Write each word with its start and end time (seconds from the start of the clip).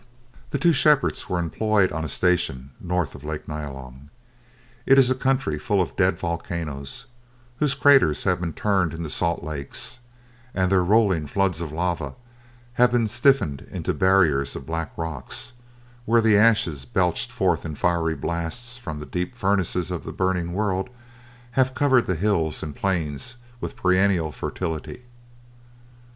The 0.49 0.57
two 0.57 0.73
shepherds 0.73 1.29
were 1.29 1.37
employed 1.37 1.91
on 1.91 2.03
a 2.03 2.09
station 2.09 2.71
north 2.79 3.13
of 3.13 3.23
Lake 3.23 3.47
Nyalong. 3.47 4.09
It 4.87 4.97
is 4.97 5.11
a 5.11 5.13
country 5.13 5.59
full 5.59 5.79
of 5.79 5.95
dead 5.95 6.17
volcanoes, 6.17 7.05
whose 7.57 7.75
craters 7.75 8.23
have 8.23 8.41
been 8.41 8.53
turned 8.53 8.95
into 8.95 9.11
salt 9.11 9.43
lakes, 9.43 9.99
and 10.55 10.71
their 10.71 10.83
rolling 10.83 11.27
floods 11.27 11.61
of 11.61 11.71
lava 11.71 12.15
have 12.81 12.91
been 12.91 13.07
stiffened 13.07 13.61
into 13.69 13.93
barriers 13.93 14.55
of 14.55 14.65
black 14.65 14.91
rocks; 14.97 15.53
where 16.05 16.19
the 16.19 16.35
ashes 16.35 16.83
belched 16.83 17.31
forth 17.31 17.63
in 17.63 17.75
fiery 17.75 18.15
blasts 18.15 18.79
from 18.79 18.99
the 18.99 19.05
deep 19.05 19.35
furnaces 19.35 19.91
of 19.91 20.07
a 20.07 20.11
burning 20.11 20.53
world 20.53 20.89
have 21.51 21.75
covered 21.75 22.07
the 22.07 22.15
hills 22.15 22.63
and 22.63 22.75
plains 22.75 23.35
with 23.59 23.75
perennial 23.75 24.31
fertility. 24.31 25.03